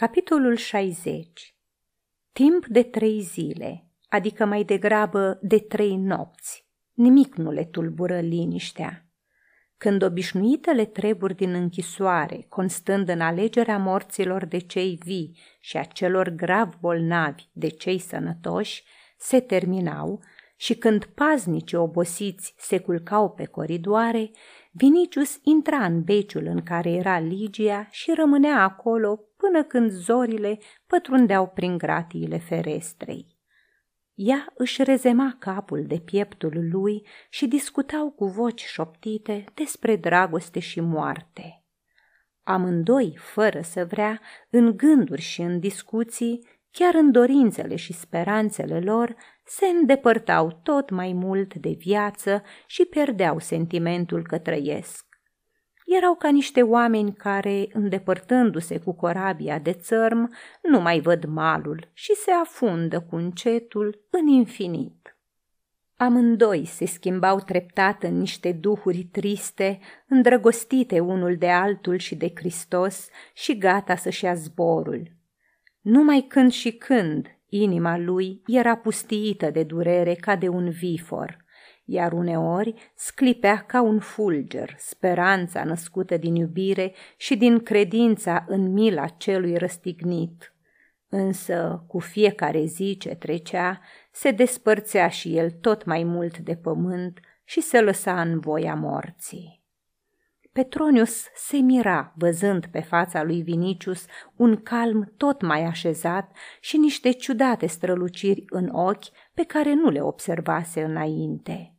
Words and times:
Capitolul 0.00 0.56
60 0.56 1.54
Timp 2.32 2.66
de 2.66 2.82
trei 2.82 3.20
zile, 3.20 3.90
adică 4.08 4.44
mai 4.44 4.64
degrabă 4.64 5.38
de 5.42 5.58
trei 5.58 5.96
nopți, 5.96 6.66
nimic 6.92 7.34
nu 7.34 7.50
le 7.50 7.64
tulbură 7.64 8.20
liniștea. 8.20 9.06
Când 9.76 10.02
obișnuitele 10.02 10.84
treburi 10.84 11.34
din 11.34 11.54
închisoare, 11.54 12.46
constând 12.48 13.08
în 13.08 13.20
alegerea 13.20 13.78
morților 13.78 14.44
de 14.44 14.58
cei 14.58 14.98
vii 15.04 15.38
și 15.60 15.76
a 15.76 15.82
celor 15.82 16.28
grav 16.28 16.74
bolnavi 16.80 17.44
de 17.52 17.68
cei 17.68 17.98
sănătoși, 17.98 18.84
se 19.16 19.40
terminau 19.40 20.22
și 20.56 20.74
când 20.74 21.04
paznici 21.04 21.72
obosiți 21.72 22.54
se 22.58 22.78
culcau 22.78 23.30
pe 23.30 23.44
coridoare, 23.44 24.30
Vinicius 24.78 25.38
intra 25.42 25.84
în 25.84 26.02
beciul 26.02 26.46
în 26.46 26.62
care 26.62 26.90
era 26.90 27.18
Ligia 27.18 27.88
și 27.90 28.12
rămânea 28.14 28.62
acolo 28.62 29.16
până 29.36 29.64
când 29.64 29.90
zorile 29.90 30.58
pătrundeau 30.86 31.46
prin 31.46 31.78
gratiile 31.78 32.38
ferestrei. 32.38 33.36
Ea 34.14 34.46
își 34.54 34.82
rezema 34.82 35.36
capul 35.38 35.84
de 35.86 35.98
pieptul 35.98 36.68
lui 36.70 37.06
și 37.28 37.46
discutau 37.46 38.10
cu 38.10 38.24
voci 38.26 38.64
șoptite 38.64 39.44
despre 39.54 39.96
dragoste 39.96 40.58
și 40.58 40.80
moarte. 40.80 41.64
Amândoi, 42.42 43.16
fără 43.16 43.60
să 43.60 43.84
vrea, 43.84 44.20
în 44.50 44.76
gânduri 44.76 45.20
și 45.20 45.40
în 45.40 45.60
discuții, 45.60 46.46
chiar 46.70 46.94
în 46.94 47.12
dorințele 47.12 47.76
și 47.76 47.92
speranțele 47.92 48.80
lor, 48.80 49.16
se 49.48 49.66
îndepărtau 49.66 50.60
tot 50.62 50.90
mai 50.90 51.12
mult 51.12 51.54
de 51.54 51.74
viață 51.78 52.42
și 52.66 52.84
pierdeau 52.84 53.38
sentimentul 53.38 54.22
că 54.22 54.38
trăiesc. 54.38 55.06
Erau 55.86 56.14
ca 56.14 56.30
niște 56.30 56.62
oameni 56.62 57.14
care, 57.14 57.68
îndepărtându-se 57.72 58.78
cu 58.78 58.92
corabia 58.92 59.58
de 59.58 59.72
țărm, 59.72 60.34
nu 60.62 60.80
mai 60.80 61.00
văd 61.00 61.24
malul 61.24 61.90
și 61.92 62.14
se 62.14 62.30
afundă 62.30 63.00
cu 63.00 63.16
încetul 63.16 64.06
în 64.10 64.26
infinit. 64.26 65.16
Amândoi 65.96 66.64
se 66.64 66.86
schimbau 66.86 67.38
treptat 67.38 68.02
în 68.02 68.18
niște 68.18 68.52
duhuri 68.52 69.04
triste, 69.04 69.78
îndrăgostite 70.08 71.00
unul 71.00 71.36
de 71.36 71.48
altul 71.48 71.98
și 71.98 72.14
de 72.14 72.32
Hristos 72.34 73.08
și 73.34 73.58
gata 73.58 73.96
să-și 73.96 74.24
ia 74.24 74.34
zborul. 74.34 75.10
Numai 75.80 76.24
când 76.28 76.52
și 76.52 76.72
când 76.72 77.37
inima 77.48 77.98
lui 77.98 78.42
era 78.46 78.76
pustiită 78.76 79.50
de 79.50 79.62
durere 79.62 80.14
ca 80.14 80.36
de 80.36 80.48
un 80.48 80.70
vifor– 80.70 81.36
iar 81.90 82.12
uneori 82.12 82.92
sclipea 82.94 83.56
ca 83.56 83.82
un 83.82 83.98
fulger 83.98 84.74
speranța 84.78 85.64
născută 85.64 86.16
din 86.16 86.34
iubire 86.34 86.94
și 87.16 87.36
din 87.36 87.62
credința 87.62 88.44
în 88.48 88.72
mila 88.72 89.06
celui 89.06 89.56
răstignit. 89.56 90.52
Însă, 91.08 91.84
cu 91.86 91.98
fiecare 91.98 92.64
zi 92.64 92.96
ce 92.96 93.14
trecea, 93.14 93.80
se 94.12 94.30
despărțea 94.30 95.08
și 95.08 95.36
el 95.36 95.50
tot 95.50 95.84
mai 95.84 96.04
mult 96.04 96.38
de 96.38 96.56
pământ 96.56 97.20
și 97.44 97.60
se 97.60 97.80
lăsa 97.80 98.20
în 98.20 98.40
voia 98.40 98.74
morții. 98.74 99.57
Petronius 100.58 101.26
se 101.34 101.56
mira 101.56 102.12
văzând 102.16 102.66
pe 102.66 102.80
fața 102.80 103.22
lui 103.22 103.42
Vinicius 103.42 104.06
un 104.36 104.56
calm 104.62 105.12
tot 105.16 105.42
mai 105.42 105.64
așezat 105.64 106.36
și 106.60 106.76
niște 106.76 107.10
ciudate 107.10 107.66
străluciri 107.66 108.44
în 108.48 108.68
ochi 108.72 109.04
pe 109.34 109.44
care 109.44 109.74
nu 109.74 109.90
le 109.90 110.00
observase 110.00 110.82
înainte. 110.82 111.74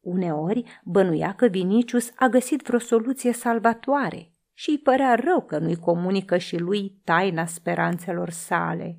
Uneori 0.00 0.80
bănuia 0.84 1.34
că 1.34 1.46
Vinicius 1.46 2.12
a 2.16 2.26
găsit 2.26 2.62
vreo 2.62 2.78
soluție 2.78 3.32
salvatoare 3.32 4.32
și 4.52 4.70
îi 4.70 4.78
părea 4.78 5.14
rău 5.14 5.42
că 5.42 5.58
nu-i 5.58 5.76
comunică 5.76 6.38
și 6.38 6.58
lui 6.58 7.00
taina 7.04 7.46
speranțelor 7.46 8.30
sale. 8.30 8.98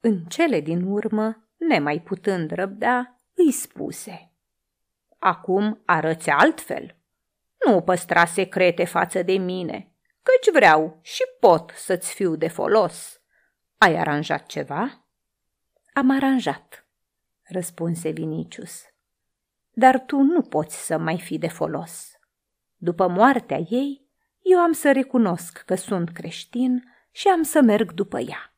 În 0.00 0.24
cele 0.24 0.60
din 0.60 0.82
urmă, 0.82 1.48
nemai 1.56 2.00
putând 2.00 2.50
răbda, 2.50 3.20
îi 3.34 3.52
spuse 3.52 4.32
Acum 5.18 5.82
arăți 5.84 6.30
altfel. 6.30 6.99
Nu 7.66 7.80
păstra 7.80 8.24
secrete 8.24 8.84
față 8.84 9.22
de 9.22 9.32
mine, 9.32 9.92
căci 10.22 10.52
vreau 10.52 10.98
și 11.02 11.22
pot 11.40 11.72
să-ți 11.76 12.14
fiu 12.14 12.36
de 12.36 12.48
folos. 12.48 13.20
Ai 13.78 13.96
aranjat 13.96 14.46
ceva? 14.46 15.04
Am 15.92 16.10
aranjat, 16.10 16.86
răspunse 17.42 18.10
Vinicius 18.10 18.90
dar 19.80 20.00
tu 20.00 20.16
nu 20.16 20.42
poți 20.42 20.86
să 20.86 20.98
mai 20.98 21.20
fi 21.20 21.38
de 21.38 21.48
folos. 21.48 22.18
După 22.76 23.08
moartea 23.08 23.58
ei, 23.68 24.08
eu 24.42 24.58
am 24.58 24.72
să 24.72 24.92
recunosc 24.92 25.62
că 25.66 25.74
sunt 25.74 26.10
creștin 26.10 26.84
și 27.10 27.28
am 27.28 27.42
să 27.42 27.60
merg 27.60 27.92
după 27.92 28.18
ea. 28.18 28.54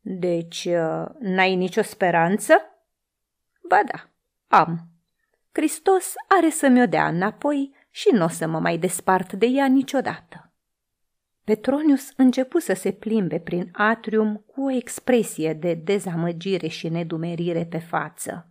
Deci, 0.00 0.64
uh, 0.64 1.04
n-ai 1.18 1.54
nicio 1.54 1.82
speranță? 1.82 2.60
Ba 3.68 3.80
da, 3.92 4.08
am. 4.58 4.88
Hristos 5.52 6.14
are 6.28 6.50
să 6.50 6.68
mi-o 6.68 6.86
dea 6.86 7.08
înapoi 7.08 7.75
și 7.96 8.08
nu 8.12 8.24
o 8.24 8.28
să 8.28 8.46
mă 8.46 8.58
mai 8.58 8.78
despart 8.78 9.32
de 9.32 9.46
ea 9.46 9.66
niciodată. 9.66 10.52
Petronius 11.44 12.12
începu 12.16 12.58
să 12.58 12.74
se 12.74 12.92
plimbe 12.92 13.38
prin 13.38 13.68
atrium 13.72 14.44
cu 14.46 14.62
o 14.62 14.70
expresie 14.70 15.52
de 15.52 15.74
dezamăgire 15.74 16.66
și 16.66 16.88
nedumerire 16.88 17.66
pe 17.66 17.78
față. 17.78 18.48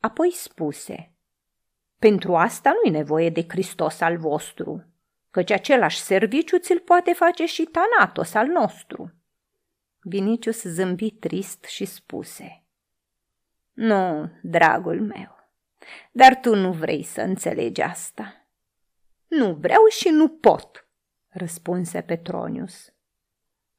Apoi 0.00 0.30
spuse– 0.32 1.12
pentru 1.98 2.36
asta 2.36 2.72
nu-i 2.82 2.92
nevoie 2.92 3.30
de 3.30 3.44
Hristos 3.48 4.00
al 4.00 4.16
vostru, 4.16 4.84
căci 5.30 5.50
același 5.50 6.00
serviciu 6.00 6.58
ți-l 6.58 6.80
poate 6.80 7.12
face 7.12 7.46
și 7.46 7.62
Tanatos 7.62 8.34
al 8.34 8.46
nostru. 8.46 9.14
Vinicius 10.00 10.62
zâmbi 10.62 11.10
trist 11.10 11.64
și 11.64 11.84
spuse, 11.84 12.64
Nu, 13.72 14.30
dragul 14.42 15.00
meu, 15.00 15.36
dar 16.12 16.38
tu 16.40 16.54
nu 16.54 16.72
vrei 16.72 17.02
să 17.02 17.20
înțelegi 17.20 17.80
asta. 17.80 18.37
Nu 19.28 19.54
vreau 19.60 19.86
și 19.88 20.08
nu 20.08 20.28
pot, 20.28 20.88
răspunse 21.28 22.00
Petronius. 22.00 22.92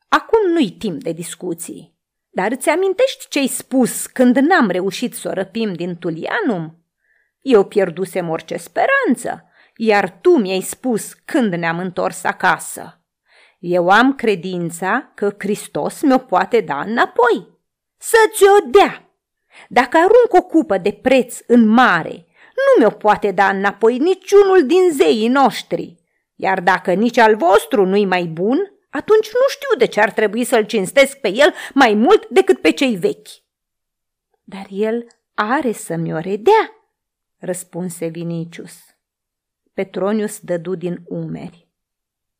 Acum 0.07 0.51
nu-i 0.51 0.71
timp 0.71 1.03
de 1.03 1.11
discuții, 1.11 1.97
dar 2.29 2.51
îți 2.51 2.69
amintești 2.69 3.27
ce-ai 3.29 3.47
spus 3.47 4.05
când 4.05 4.37
n-am 4.37 4.69
reușit 4.69 5.13
să 5.13 5.29
o 5.29 5.33
răpim 5.33 5.73
din 5.73 5.97
Tulianum? 5.97 6.83
Eu 7.41 7.65
pierdusem 7.65 8.29
orice 8.29 8.57
speranță, 8.57 9.49
iar 9.75 10.19
tu 10.21 10.29
mi-ai 10.29 10.61
spus 10.61 11.13
când 11.13 11.53
ne-am 11.53 11.79
întors 11.79 12.23
acasă. 12.23 13.03
Eu 13.59 13.89
am 13.89 14.15
credința 14.15 15.11
că 15.15 15.35
Hristos 15.37 16.01
mi-o 16.01 16.17
poate 16.17 16.61
da 16.61 16.79
înapoi. 16.79 17.59
Să-ți 17.97 18.43
o 18.43 18.69
dea! 18.69 19.03
Dacă 19.69 19.97
arunc 19.97 20.33
o 20.33 20.41
cupă 20.41 20.77
de 20.77 20.91
preț 20.91 21.39
în 21.47 21.67
mare, 21.67 22.25
nu 22.65 22.79
mi-o 22.79 22.89
poate 22.89 23.31
da 23.31 23.49
înapoi 23.49 23.97
niciunul 23.97 24.65
din 24.65 24.91
zeii 24.91 25.27
noștri. 25.27 25.97
Iar 26.35 26.61
dacă 26.61 26.93
nici 26.93 27.17
al 27.17 27.35
vostru 27.35 27.85
nu-i 27.85 28.05
mai 28.05 28.23
bun, 28.25 28.57
atunci 28.89 29.29
nu 29.33 29.47
știu 29.49 29.77
de 29.77 29.85
ce 29.85 30.01
ar 30.01 30.11
trebui 30.11 30.43
să-l 30.43 30.65
cinstesc 30.65 31.17
pe 31.17 31.27
el 31.33 31.53
mai 31.73 31.93
mult 31.93 32.27
decât 32.27 32.61
pe 32.61 32.71
cei 32.71 32.95
vechi. 32.95 33.27
Dar 34.43 34.65
el 34.69 35.07
are 35.33 35.71
să 35.71 35.95
mi-o 35.95 36.17
redea, 36.17 36.71
răspunse 37.37 38.07
Vinicius. 38.07 38.73
Petronius 39.73 40.39
dădu 40.39 40.75
din 40.75 41.03
umeri. 41.07 41.67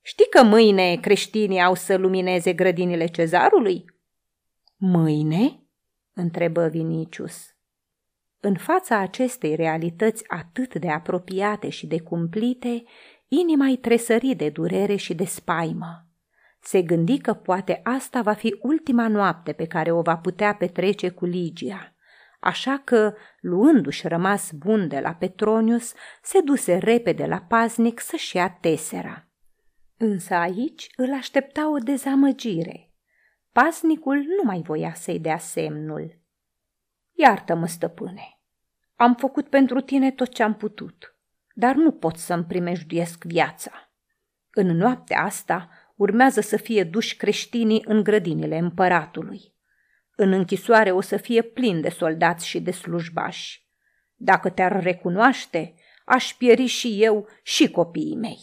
Știi 0.02 0.30
că 0.30 0.44
mâine 0.44 0.96
creștinii 0.96 1.62
au 1.62 1.74
să 1.74 1.98
lumineze 1.98 2.54
grădinile 2.54 3.06
cezarului? 3.06 3.86
Mâine? 4.78 5.64
întrebă 6.14 6.68
Vinicius. 6.68 7.54
În 8.40 8.56
fața 8.56 8.98
acestei 8.98 9.56
realități 9.56 10.24
atât 10.28 10.76
de 10.76 10.90
apropiate 10.90 11.70
și 11.70 11.88
de 11.88 12.02
cumplite, 12.02 12.84
inima 13.28 13.66
îi 13.66 13.78
tresări 13.78 14.36
de 14.36 14.50
durere 14.50 14.96
și 14.96 15.14
de 15.14 15.26
spaimă. 15.26 16.08
Se 16.62 16.82
gândi 16.82 17.18
că 17.18 17.34
poate 17.34 17.80
asta 17.84 18.22
va 18.22 18.34
fi 18.34 18.58
ultima 18.62 19.08
noapte 19.08 19.52
pe 19.52 19.66
care 19.66 19.92
o 19.92 20.02
va 20.02 20.18
putea 20.18 20.56
petrece 20.56 21.10
cu 21.10 21.26
Ligia 21.26 21.94
așa 22.40 22.82
că, 22.84 23.14
luându-și 23.40 24.08
rămas 24.08 24.52
bun 24.52 24.88
de 24.88 25.00
la 25.00 25.14
Petronius, 25.14 25.94
se 26.22 26.42
duse 26.42 26.78
repede 26.78 27.26
la 27.26 27.42
paznic 27.42 28.00
să-și 28.00 28.36
ia 28.36 28.50
tesera. 28.50 29.28
Însă 29.98 30.34
aici 30.34 30.90
îl 30.96 31.14
aștepta 31.14 31.72
o 31.72 31.78
dezamăgire. 31.78 32.94
Paznicul 33.52 34.18
nu 34.18 34.44
mai 34.44 34.62
voia 34.62 34.94
să-i 34.94 35.20
dea 35.20 35.38
semnul. 35.38 36.20
Iartă-mă, 37.12 37.68
stăpâne, 37.68 38.39
am 39.02 39.16
făcut 39.16 39.48
pentru 39.48 39.82
tine 39.82 40.12
tot 40.12 40.34
ce 40.34 40.44
am 40.44 40.56
putut, 40.56 41.16
dar 41.54 41.76
nu 41.76 41.92
pot 41.92 42.18
să-mi 42.18 42.44
primejduiesc 42.44 43.24
viața. 43.24 43.92
În 44.52 44.68
noaptea 44.68 45.22
asta 45.22 45.70
urmează 45.96 46.42
să 46.42 46.58
fie 46.58 46.84
duși 46.84 47.18
creștinii 47.18 47.84
în 47.88 48.04
grădinile 48.04 48.58
împăratului. 48.58 49.54
În 50.16 50.32
închisoare 50.32 50.92
o 50.92 51.02
să 51.02 51.18
fie 51.18 51.42
plin 51.42 51.82
de 51.82 51.90
soldați 51.90 52.48
și 52.48 52.62
de 52.62 52.72
slujbași. 52.72 53.68
Dacă 54.16 54.50
te-ar 54.50 54.84
recunoaște, 54.84 55.74
aș 56.06 56.34
pieri 56.34 56.66
și 56.66 57.04
eu 57.04 57.28
și 57.44 57.72
copiii 57.72 58.16
mei. 58.16 58.40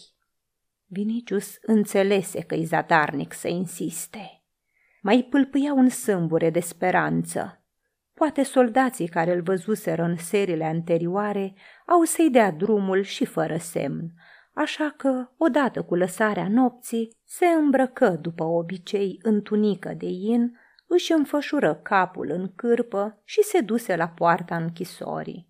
Vinicius 0.86 1.56
înțelese 1.62 2.40
că-i 2.40 2.64
zadarnic 2.64 3.32
să 3.32 3.48
insiste. 3.48 4.42
mai 5.00 5.26
pâlpâiau 5.30 5.78
în 5.78 5.88
sâmbure 5.88 6.50
de 6.50 6.60
speranță. 6.60 7.65
Poate 8.18 8.42
soldații 8.42 9.08
care 9.08 9.32
îl 9.32 9.42
văzuseră 9.42 10.02
în 10.02 10.16
serile 10.16 10.64
anterioare 10.64 11.54
au 11.86 12.02
să-i 12.02 12.30
dea 12.30 12.50
drumul 12.50 13.02
și 13.02 13.24
fără 13.24 13.56
semn, 13.56 14.12
așa 14.54 14.94
că, 14.96 15.28
odată 15.36 15.82
cu 15.82 15.94
lăsarea 15.94 16.48
nopții, 16.48 17.16
se 17.24 17.46
îmbrăcă 17.46 18.08
după 18.08 18.44
obicei 18.44 19.18
în 19.22 19.42
tunică 19.42 19.94
de 19.98 20.06
in, 20.06 20.58
își 20.86 21.12
înfășură 21.12 21.74
capul 21.74 22.30
în 22.30 22.54
cârpă 22.54 23.20
și 23.24 23.42
se 23.42 23.60
duse 23.60 23.96
la 23.96 24.08
poarta 24.08 24.56
închisorii. 24.56 25.48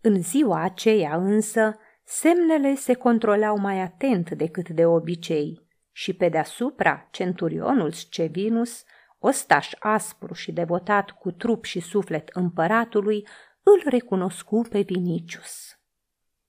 În 0.00 0.22
ziua 0.22 0.62
aceea 0.62 1.16
însă, 1.16 1.78
semnele 2.04 2.74
se 2.74 2.94
controlau 2.94 3.58
mai 3.58 3.80
atent 3.80 4.30
decât 4.30 4.68
de 4.68 4.86
obicei 4.86 5.68
și 5.92 6.16
pe 6.16 6.28
deasupra 6.28 7.08
centurionul 7.10 7.92
Scevinus, 7.92 8.84
ostaș 9.20 9.72
aspru 9.78 10.34
și 10.34 10.52
devotat 10.52 11.10
cu 11.10 11.30
trup 11.30 11.64
și 11.64 11.80
suflet 11.80 12.28
împăratului, 12.32 13.26
îl 13.62 13.82
recunoscu 13.84 14.66
pe 14.70 14.80
Vinicius. 14.80 15.78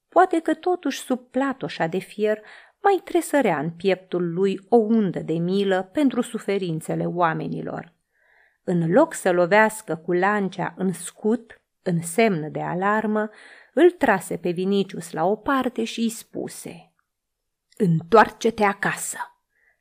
Poate 0.09 0.39
că 0.39 0.53
totuși 0.53 0.99
sub 0.99 1.19
platoșa 1.19 1.87
de 1.87 1.97
fier 1.97 2.41
mai 2.81 3.01
tresărea 3.03 3.59
în 3.59 3.69
pieptul 3.69 4.33
lui 4.33 4.59
o 4.69 4.75
undă 4.75 5.19
de 5.19 5.33
milă 5.33 5.89
pentru 5.93 6.21
suferințele 6.21 7.05
oamenilor. 7.05 7.93
În 8.63 8.91
loc 8.91 9.13
să 9.13 9.31
lovească 9.31 9.95
cu 9.95 10.13
lancea 10.13 10.73
în 10.77 10.93
scut, 10.93 11.61
în 11.81 12.01
semn 12.01 12.51
de 12.51 12.61
alarmă, 12.61 13.29
îl 13.73 13.91
trase 13.91 14.37
pe 14.37 14.51
Vinicius 14.51 15.11
la 15.11 15.25
o 15.25 15.35
parte 15.35 15.83
și 15.83 15.99
îi 15.99 16.09
spuse 16.09 16.93
Întoarce-te 17.77 18.63
acasă! 18.63 19.17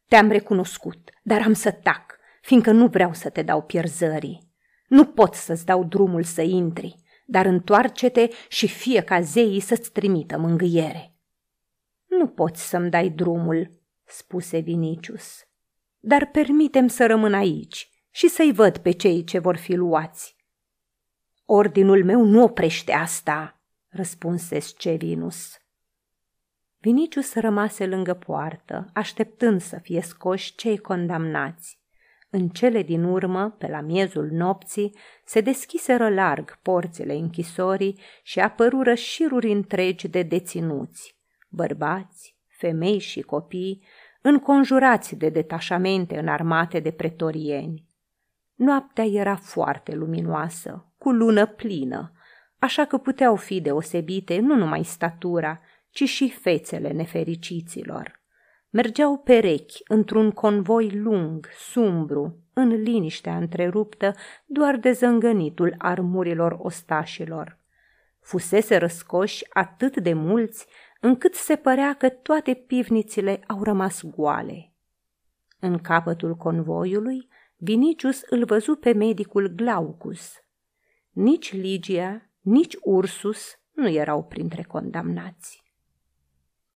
Te-am 0.09 0.31
recunoscut, 0.31 1.11
dar 1.23 1.43
am 1.43 1.53
să 1.53 1.71
tac, 1.71 2.19
fiindcă 2.41 2.71
nu 2.71 2.87
vreau 2.87 3.13
să 3.13 3.31
te 3.31 3.43
dau 3.43 3.63
pierzării. 3.63 4.49
Nu 4.89 5.05
pot 5.05 5.35
să-ți 5.35 5.65
dau 5.65 5.85
drumul 5.85 6.23
să 6.23 6.43
intri, 6.43 6.95
dar 7.27 7.47
întoarce-te 7.47 8.29
și 8.49 8.69
fie 8.69 9.03
ca 9.03 9.21
zeii 9.21 9.61
să-ți 9.61 9.93
trimită 9.93 10.39
mângâiere. 10.39 11.15
Nu 12.07 12.27
poți 12.27 12.69
să-mi 12.69 12.91
dai 12.91 13.09
drumul, 13.09 13.81
spuse 14.05 14.59
Vinicius, 14.59 15.45
dar 15.99 16.27
permitem 16.27 16.87
să 16.87 17.07
rămân 17.07 17.35
aici 17.35 17.91
și 18.11 18.29
să-i 18.29 18.53
văd 18.53 18.79
pe 18.79 18.91
cei 18.91 19.25
ce 19.25 19.39
vor 19.39 19.57
fi 19.57 19.75
luați. 19.75 20.37
Ordinul 21.45 22.05
meu 22.05 22.25
nu 22.25 22.43
oprește 22.43 22.93
asta, 22.93 23.61
răspunse 23.89 24.59
Scevinus. 24.59 25.59
Vinicius 26.79 27.35
rămase 27.35 27.87
lângă 27.87 28.15
poartă, 28.15 28.91
așteptând 28.95 29.61
să 29.61 29.79
fie 29.79 30.01
scoși 30.01 30.55
cei 30.55 30.79
condamnați. 30.79 31.80
În 32.31 32.49
cele 32.49 32.82
din 32.82 33.05
urmă, 33.05 33.55
pe 33.59 33.67
la 33.67 33.81
miezul 33.81 34.29
nopții, 34.32 34.94
se 35.25 35.41
deschiseră 35.41 36.09
larg 36.09 36.59
porțile 36.62 37.15
închisorii 37.15 37.99
și 38.23 38.41
apărură 38.41 38.94
șiruri 38.94 39.53
întregi 39.53 40.09
de 40.09 40.23
deținuți, 40.23 41.17
bărbați, 41.49 42.37
femei 42.47 42.99
și 42.99 43.21
copii, 43.21 43.82
înconjurați 44.23 45.17
de 45.17 45.29
detașamente 45.29 46.19
înarmate 46.19 46.81
de 46.81 46.91
pretorieni. 46.91 47.85
Noaptea 48.55 49.05
era 49.05 49.37
foarte 49.37 49.94
luminoasă, 49.94 50.93
cu 50.99 51.11
lună 51.11 51.47
plină, 51.47 52.12
așa 52.59 52.85
că 52.85 52.99
puteau 52.99 53.37
fi 53.37 53.61
deosebite 53.61 54.38
nu 54.38 54.55
numai 54.55 54.85
statura, 54.85 55.61
ci 55.91 56.05
și 56.05 56.31
fețele 56.31 56.93
nefericiților. 56.93 58.19
Mergeau 58.72 59.19
perechi 59.19 59.82
într-un 59.88 60.31
convoi 60.31 60.90
lung, 60.90 61.49
sumbru, 61.58 62.37
în 62.52 62.69
liniștea 62.69 63.37
întreruptă 63.37 64.14
doar 64.46 64.76
de 64.76 64.93
zângănitul 64.93 65.75
armurilor 65.78 66.56
ostașilor. 66.58 67.58
Fusese 68.20 68.76
răscoși 68.76 69.44
atât 69.49 69.96
de 69.96 70.12
mulți 70.12 70.67
încât 71.00 71.34
se 71.34 71.56
părea 71.56 71.94
că 71.94 72.08
toate 72.08 72.55
pivnițile 72.55 73.40
au 73.46 73.62
rămas 73.62 74.02
goale. 74.05 74.72
În 75.58 75.78
capătul 75.78 76.34
convoiului, 76.34 77.28
Vinicius 77.56 78.20
îl 78.28 78.44
văzu 78.44 78.75
pe 78.76 78.93
medicul 78.93 79.46
Glaucus. 79.46 80.32
Nici 81.11 81.52
Ligia, 81.52 82.31
nici 82.40 82.76
Ursus 82.81 83.58
nu 83.72 83.88
erau 83.88 84.25
printre 84.25 84.62
condamnați. 84.62 85.69